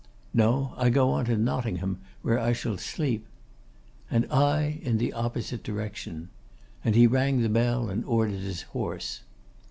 'No; 0.33 0.73
I 0.77 0.89
go 0.89 1.11
on 1.11 1.25
to 1.25 1.37
Nottingham, 1.37 1.99
where 2.23 2.39
I 2.39 2.53
shall 2.53 2.79
sleep.' 2.79 3.27
'And 4.09 4.25
I 4.31 4.79
in 4.81 4.97
the 4.97 5.13
opposite 5.13 5.61
direction.' 5.61 6.29
And 6.83 6.95
he 6.95 7.05
rang 7.05 7.41
the 7.43 7.49
bell, 7.49 7.87
and 7.87 8.03
ordered 8.05 8.39
his 8.39 8.63
horse. 8.63 9.21